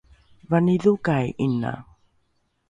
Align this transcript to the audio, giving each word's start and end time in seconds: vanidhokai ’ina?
vanidhokai 0.49 1.27
’ina? 1.45 1.73